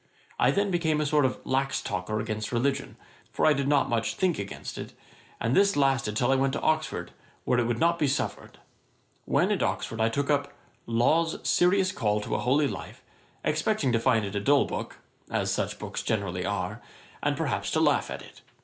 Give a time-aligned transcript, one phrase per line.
[0.39, 2.95] I then became a sort of lax talker against religion,
[3.31, 4.93] for I did not much think against it;
[5.39, 7.11] and this lasted till I went to Oxford,
[7.45, 8.57] where it would not be suffered.
[9.25, 10.53] When at Oxford, I took up
[10.87, 13.03] 'Law's Serious Call to a Holy Life,'
[13.43, 14.97] 'expecting to find it a dull book
[15.29, 16.81] (as such books generally are),
[17.21, 18.41] and perhaps to laugh at it.